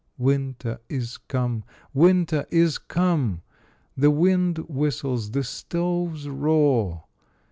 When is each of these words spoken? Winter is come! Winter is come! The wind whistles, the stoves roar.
Winter 0.17 0.79
is 0.89 1.19
come! 1.19 1.63
Winter 1.93 2.47
is 2.49 2.79
come! 2.79 3.43
The 3.95 4.09
wind 4.09 4.57
whistles, 4.67 5.29
the 5.29 5.43
stoves 5.43 6.27
roar. 6.27 7.03